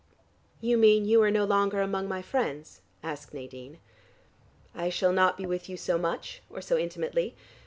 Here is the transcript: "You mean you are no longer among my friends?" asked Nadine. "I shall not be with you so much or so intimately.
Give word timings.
"You 0.61 0.79
mean 0.79 1.05
you 1.05 1.21
are 1.21 1.29
no 1.29 1.45
longer 1.45 1.79
among 1.79 2.07
my 2.07 2.23
friends?" 2.23 2.81
asked 3.03 3.35
Nadine. 3.35 3.77
"I 4.73 4.89
shall 4.89 5.13
not 5.13 5.37
be 5.37 5.45
with 5.45 5.69
you 5.69 5.77
so 5.77 5.99
much 5.99 6.41
or 6.49 6.59
so 6.59 6.75
intimately. 6.75 7.35